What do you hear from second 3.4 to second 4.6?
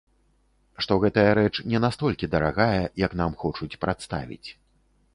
хочуць прадставіць.